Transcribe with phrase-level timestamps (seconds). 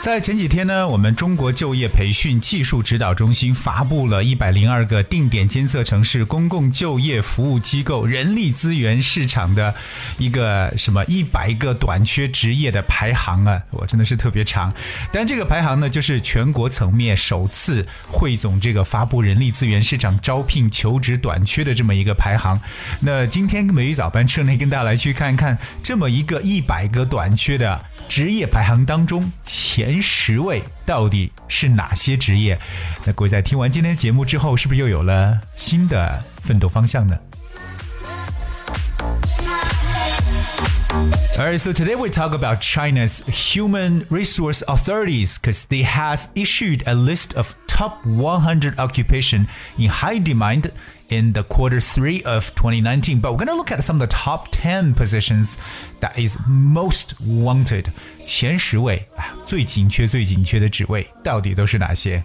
[0.00, 9.74] 在前几天呢，我们中国就业培训技术指导中心发布了一百零二个定点监测城市公共就业服务机构人力资源市场的
[10.16, 14.72] 一个什么一百个短缺职业的排行啊，我真的是特别长。
[15.12, 22.58] 但这个排行呢，就是全国层面首次汇总这个发布人力资源市场招聘求职短缺的这么一个排行。
[23.00, 32.58] 那今天美语早班车呢，跟大家来去看一看这么一个一百个短缺的职业排行当中前前十位到底是哪些职业？
[33.04, 37.18] 那各位在听完今天的节目之后，是不是又有了新的奋斗方向呢
[41.37, 46.93] ？Alright, so today we talk about China's human resource authorities because they has issued a
[46.93, 49.47] list of top 100 occupation
[49.79, 50.71] in high demand
[51.09, 53.19] in the quarter three of 2019.
[53.19, 55.57] But we're gonna look at some of the top 10 positions
[56.01, 57.91] that is most wanted.
[58.25, 62.23] 前十位啊，最紧缺、最紧缺的职位到底都是哪些？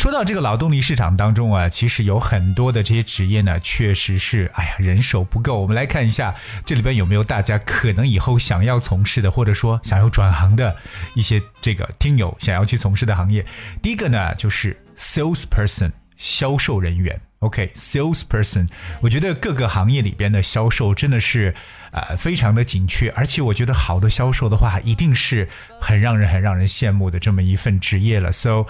[0.00, 5.60] 说到这个劳动力市场当中啊，其实有很多的这些职业呢，确实是，哎呀，人手不够。
[5.60, 6.34] 我们来看一下
[6.64, 10.74] 这里边有没有大家可能以后想要从事的，或者说想要转行的
[11.14, 13.44] 一些这个听友想要去从事的行业。
[13.82, 17.20] 第一个呢，就是 salesperson，销售人员。
[17.40, 18.68] OK，salesperson，、
[19.02, 21.54] 我觉得各个行业里边的销售真的是
[21.90, 25.46] 呃非常的紧缺，而且我觉得好的销售的话，一定是
[25.78, 28.30] 很让人很让人羡慕的这么一份职业了。
[28.30, 28.66] So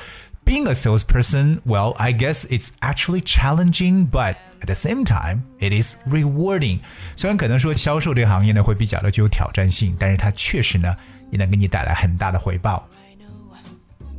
[0.50, 5.74] being a salesperson, well, I guess it's actually challenging, but at the same time, it
[5.74, 6.82] is rewarding.
[7.16, 10.96] 虽然可能说销售这个行业呢会比较的具有挑战性，但是它确实呢
[11.32, 12.88] 也能给你带来很大的回报。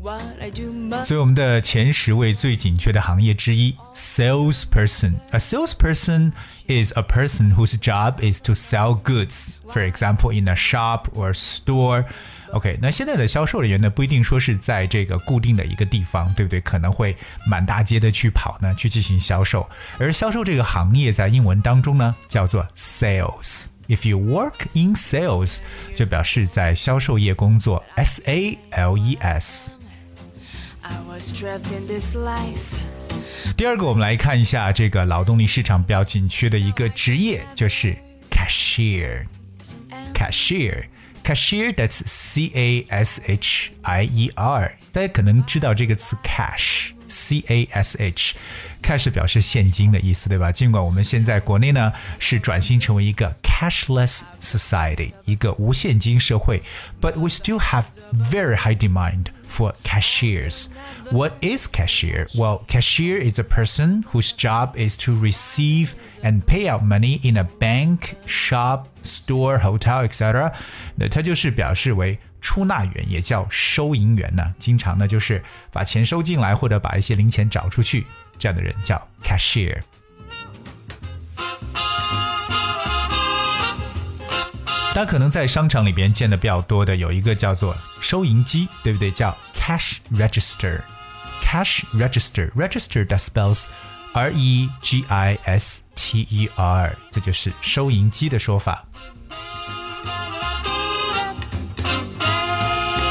[0.03, 6.33] What I do must 所以我们的前十位最紧缺的行业之一，salesperson。A salesperson
[6.69, 9.49] is a person whose job is to sell goods.
[9.69, 12.05] For example, in a shop or store.
[12.54, 16.60] OK，那现在的销售人员呢，不一定说是在这个固定的一个地方，对不对？
[16.62, 17.16] 可能会
[17.48, 19.68] 满大街的去跑呢，去进行销售。
[19.98, 23.68] 而销售这个行业在英文当中呢，叫做 sales。
[23.88, 25.60] If you work in sales，
[25.96, 29.72] 就表示在销售业工作，S A L E S。
[30.82, 32.76] I was trapped in this life.
[33.56, 37.96] 第二个，我们来看一下这个劳动力市场比较紧缺的一个职业，就是
[38.30, 39.26] cashier。
[40.14, 40.86] cashier。
[41.23, 46.17] cashier that's C A S H I E R，大家可能知道这个词
[47.11, 50.53] cash，C A S H，cash 表示现金的意思，对吧？
[50.53, 56.63] 尽管我们现在国内呢是转型成为一个 cashless society，一个无现金社会，
[57.01, 60.67] but we still have very high demand for cashiers.
[61.11, 62.27] What is cashier?
[62.35, 65.91] Well, cashier is a person whose job is to receive
[66.23, 70.53] and pay out money in a bank, shop, store, hotel, etc.
[70.97, 74.44] 那它就是表示为 出纳员，也叫收银员呢。
[74.60, 75.42] 经常呢就是
[75.72, 78.06] 把钱收进来或者把一些零钱找出去，
[78.38, 79.80] 这样的人叫 cashier。
[84.94, 89.10] 大家可能在商场里边见的比较多的有一个叫做收银机，对不对？
[89.10, 90.82] 叫 cash register。
[91.42, 93.66] cash register register that spells
[94.14, 98.86] R E G I S T E R，这就是收银机的说法。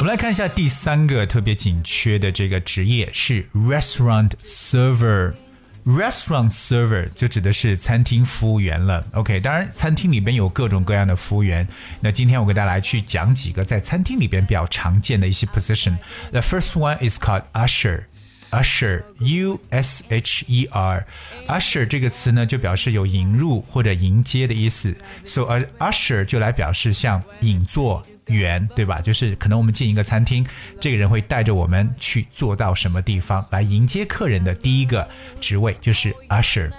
[0.00, 5.34] 我们来看一下第三个特别紧缺的这个职业是 restaurant server。
[5.84, 9.04] Restaurant server 就指的是餐厅服务员了。
[9.12, 11.68] OK，当然餐厅里边有各种各样的服务员。
[12.00, 15.98] 那今天我给大家来去讲几个在餐厅里边比较常见的一些 position。
[16.30, 18.04] The first one is called usher。
[18.52, 21.06] usher u s h e r
[21.46, 24.96] usher 这个词呢，就表示有引入或者迎接的意思。
[25.26, 29.00] So a usher 就来表示像引座员，对吧？
[29.00, 30.46] 就是可能我们进一个餐厅，
[30.78, 35.08] 这个人会带着我们去坐到什么地方来迎接客人的第一个
[35.40, 36.70] 职位就是 usher。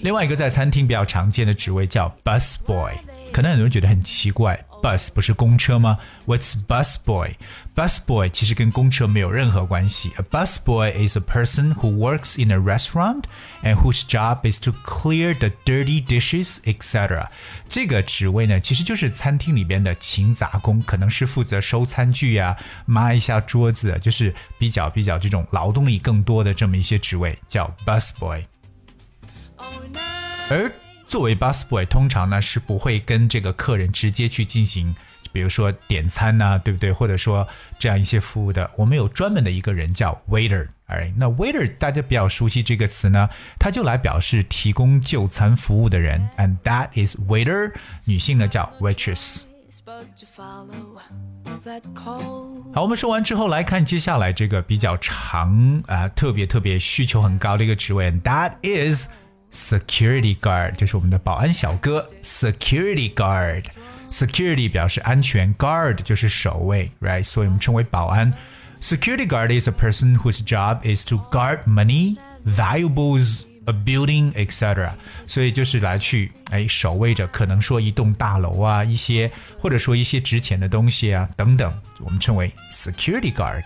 [0.00, 2.92] 另外一个在餐厅比较常见的职位叫 bus boy，
[3.32, 5.97] 可能很多人觉得很奇怪 bus 不是公车吗？
[6.25, 7.35] What's bus boy?
[7.75, 10.11] Bus boy 其实跟公车没有任何关系。
[10.17, 13.23] A bus boy is a person who works in a restaurant
[13.63, 17.27] and whose job is to clear the dirty dishes, etc.
[17.67, 28.43] 这个职位呢，其实就是餐厅里边的勤杂工，可能是负责收餐具呀、抹一下桌子，就是比较比较这种劳动力更多的这么一些职位，叫 bus boy。
[30.49, 30.71] 而
[31.06, 34.94] 作为 busboy，通常呢是不会跟这个客人直接去进行，
[35.32, 36.92] 比如说点餐呐、对不对？
[36.92, 37.46] 或者说
[37.78, 38.70] 这样一些服务的。
[38.76, 43.28] 我们有专门的一个人叫 waiter，哎，那 waiter 大家比较熟悉这个词呢，
[43.58, 47.72] 它就来表示提供就餐服务的人，and that is waiter。
[48.04, 49.42] 女性呢叫 waitress。
[52.74, 59.08] 好，我们说完之后来看接下来这个比较长啊、特别特别需求很高的一个职位，and that is
[59.53, 67.23] security guard，就是我们的保安小哥，security guard。security 表示安全，guard 就是守卫，right？
[67.23, 68.33] 所以我们称为保安。
[68.75, 74.91] Security guard is a person whose job is to guard money, valuables, a building, etc.
[75.25, 79.29] 所以就是来去哎守卫着，可能说一栋大楼啊，一些
[79.59, 83.65] 或者说一些值钱的东西啊等等，我们称为 security guard。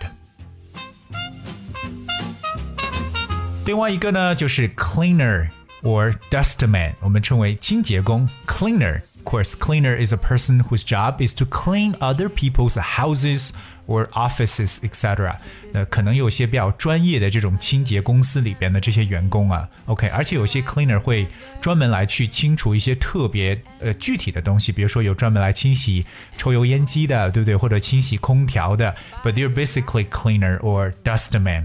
[3.64, 5.48] 另外一个呢，就是 cleaner
[5.82, 12.76] or dustman，我们称为清洁工 cleaner。Of course, cleaner is a person whose job is to clean other people's
[12.76, 13.50] houses
[13.86, 15.36] or offices, etc.
[15.72, 21.26] 呃，可能有些比较专业的这种清洁公司里边的这些员工啊，OK，而且有些 cleaner 会
[21.60, 26.04] 专门来去清除一些特别呃具体的东西，比如说有专门来清洗
[26.36, 27.56] 抽油烟机的，对不对？
[27.56, 31.64] 或者清洗空调的，but they're basically cleaner or dustman。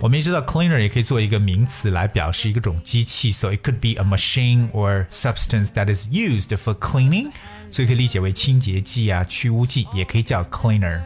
[0.00, 7.30] 我们也知道 cleaner 也可以做一个名词来表示一个种机器，so it could be a machine or substance that is used for cleaning，
[7.70, 11.00] 所以可以理解为清洁剂啊、去污剂，也可以叫 cleaner。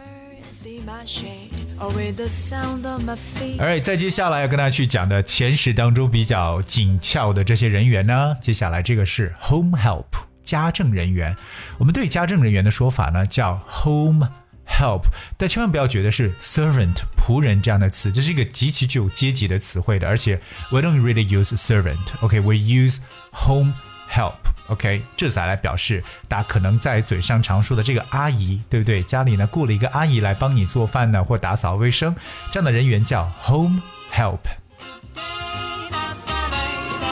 [0.51, 1.49] See my shade.
[1.79, 3.57] Or with the sound of my feet.
[3.57, 10.03] Alright，再接下来要跟大家去讲的前十当中比较紧俏的这些人员呢，接下来这个是 home help
[10.43, 11.33] 家政人员。
[11.77, 14.27] 我们对家政人员的说法呢叫 home
[14.68, 15.02] help，
[15.36, 20.40] 但千万不要觉得是 servant 仆人这样的词，这是一个极其具有阶级的词汇的，而且
[20.70, 22.98] we don't really use servant，OK，we、use
[23.32, 23.74] home
[24.10, 24.34] help。
[24.68, 29.02] OK，这才来表示大家可能在嘴上常说的这个阿姨，对不对？
[29.02, 32.14] 家里呢雇了一个阿姨来帮你做饭呢，或打扫卫生，
[32.50, 34.38] 这样的人员叫 home help。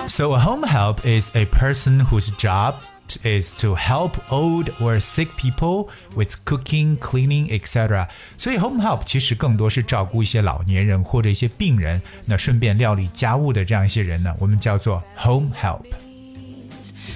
[0.09, 2.75] So a home help is a person whose job
[3.24, 8.08] is to help old or sick people with cooking, cleaning, etc.
[8.38, 15.86] 所以 home help 其实更多是照顾一些老年人或者一些病人，那顺便料理家务的这样一些人呢，我们叫做 home help。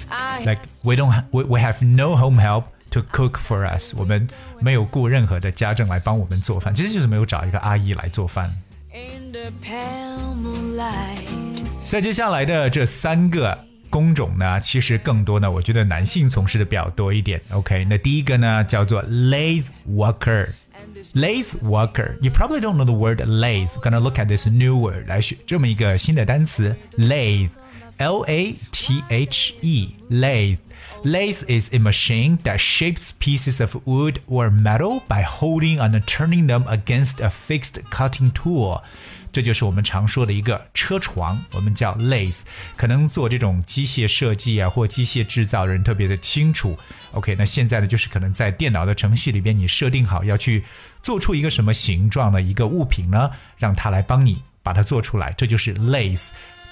[0.08, 4.26] I Like we don't ha- we we have no home help to cook for us，我们
[4.60, 8.50] 没有雇任何的家政来帮我们做饭，其实就是没有找一个阿姨来做饭。
[8.92, 11.28] in the pale moonlight.
[11.88, 13.58] 在接下来的这三个
[13.90, 17.40] 工种呢，其实更多呢，我觉得男性从事的比较多一点。
[17.50, 23.68] OK，那第一个呢叫做 lathe worker。Lathe worker, you probably don't know the word lathe.
[23.76, 27.50] We're gonna look at this new word 来学这么一个新的单词 lathe,
[27.98, 30.58] L A T H E, lathe.
[31.04, 36.46] Lathe is a machine that shapes pieces of wood or metal by holding and turning
[36.46, 38.82] them against a fixed cutting tool.
[39.32, 42.40] 这就是我们常说的一个车床，我们叫 lathe。
[42.76, 46.78] 可能做这种机械设计啊或机械制造的人特别的清楚。
[47.12, 50.64] OK，那现在呢，就是可能在电脑的程序里边，你设定好要去
[51.02, 56.28] 做出一个什么形状的一个物品呢，让它来帮你把它做出来，这就是 lathe。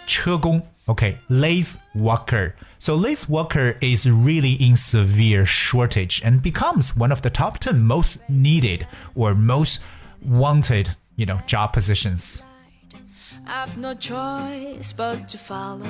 [0.07, 2.52] 车工，OK, lathe worker.
[2.80, 7.87] So lathe worker is really in severe shortage and becomes one of the top 10
[7.87, 9.78] most needed or most
[10.26, 12.40] wanted, you know, job positions.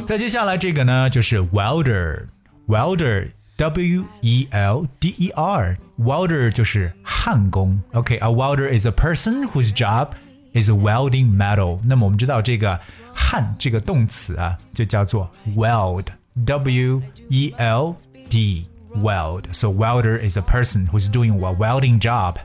[0.07, 7.79] 再接下来这个呢，就是 welder，welder。W E L D E R welder 就是焊工。
[7.93, 10.13] OK，a、welder is a person whose job
[10.55, 11.79] is welding metal。
[11.85, 12.81] 那么我们知道这个
[13.13, 17.95] 焊这个动词啊，就叫做 weld，W E L
[18.31, 22.37] D weld。So welder is a person who's doing a welding job。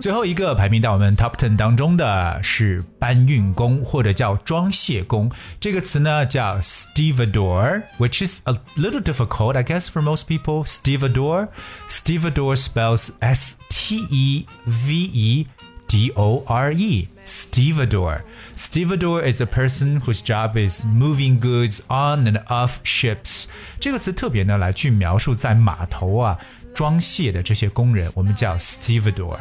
[0.00, 5.30] 最后一个排名到我们 top ten 当中的是搬运工或者叫装卸工，
[5.60, 10.64] 这个词呢叫 stevedore，which is a little difficult, I guess, for most people.
[10.64, 11.48] Stevedore,
[11.88, 15.46] stevedore spells S T E V E
[15.88, 17.08] D O R E.
[17.26, 18.20] Stevedore.
[18.54, 23.46] Stevedore is a person whose job is moving goods on and off ships.
[23.80, 26.38] 这个词特别呢来去描述在码头啊
[26.79, 29.37] 装卸的这些工人，我们叫 stevedore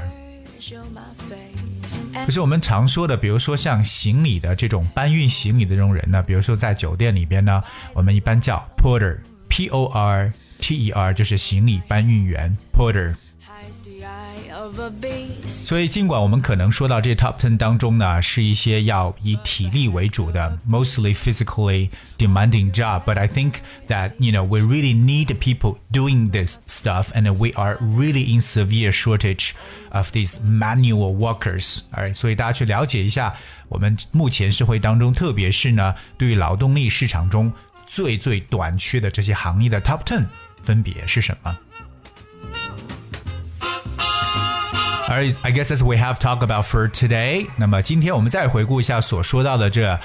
[2.26, 7.62] 可是我们常说的，比如说像行李的这种搬运行李的这种人呢，比如说在酒店里边呢，
[7.94, 13.14] 我们一般叫 porter，p o r t e r，就是行李搬运员 porter。
[15.47, 23.55] 所以，尽管我们可能说到这 top ten 当中呢，是一些要以体力为主的，mostly physically demanding job，but I think
[23.87, 28.41] that you know we really need people doing this stuff, and we are really in
[28.41, 29.51] severe shortage
[29.91, 31.79] of these manual workers。
[31.91, 33.33] 哎，所以大家去了解一下
[33.69, 37.51] 我们目前社会当中，特别是呢，对于劳动力市场中
[37.85, 40.25] 最最短缺的这些行业的 top ten
[40.61, 41.57] 分别是什么
[45.08, 47.46] ？Alright, I guess as we have talked about for today.
[47.56, 49.98] 那么今天我们再回顾一下所说到的这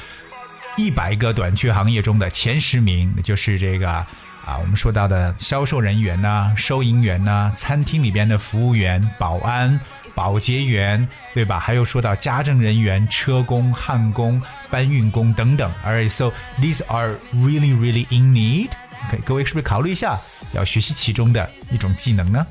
[0.78, 9.78] 一百个短缺行业中的前十名，就是这个啊，我们说到的销售人员呐、收银员呐、餐厅里边的服务员、保安、
[10.16, 11.60] 保洁员，对吧？
[11.60, 15.70] 还有说到家政人员、车工、焊工、搬运工等等。
[15.86, 16.32] Alright, so
[16.62, 18.70] these are really, really in need.
[19.10, 20.18] OK，各位是不是考虑一下
[20.54, 22.48] 要学习其中的一种技能呢？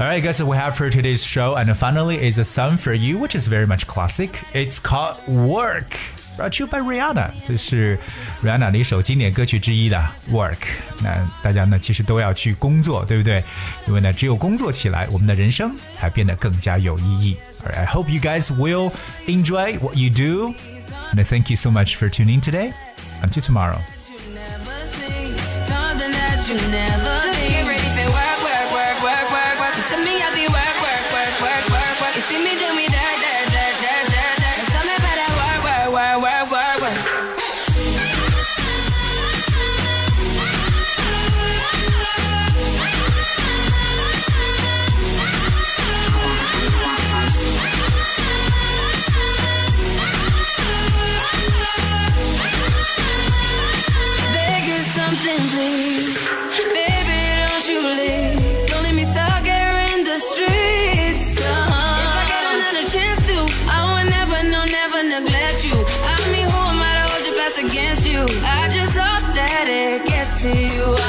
[0.00, 3.34] Alright, guys, we have for today's show, and finally, it's a song for you, which
[3.34, 4.30] is very much classic.
[4.52, 5.96] It's called "Work."
[6.36, 7.96] Brought to you by Rihanna，这是
[8.42, 9.96] Rihanna 的一首经典歌曲之一的《
[10.32, 10.56] Work》。
[11.00, 13.44] 那大家呢，其实都要去工作，对不对？
[13.86, 17.36] 因为呢，只有工作起来，我们的人生才变得更加有意义。
[17.64, 18.92] Alright, I hope you guys will
[19.28, 20.54] enjoy what you do,
[21.14, 22.72] and thank you so much for tuning in today.
[23.22, 23.78] Until tomorrow.
[68.41, 71.08] I just hope that it gets to you.